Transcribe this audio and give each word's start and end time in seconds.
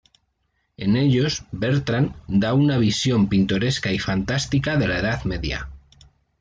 En 0.77 0.95
ellos, 0.95 1.43
Bertrand 1.51 2.15
da 2.27 2.55
una 2.55 2.79
visión 2.79 3.29
pintoresca 3.29 3.91
y 3.91 3.99
fantástica 3.99 4.75
de 4.75 4.87
la 4.87 4.97
Edad 4.97 5.23
Media. 5.25 5.69